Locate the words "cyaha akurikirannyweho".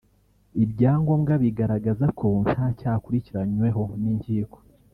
2.79-3.83